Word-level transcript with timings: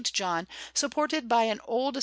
John 0.09 0.47
supported 0.73 1.27
by 1.29 1.43
an 1.43 1.59
old 1.67 1.97
S. 1.97 1.99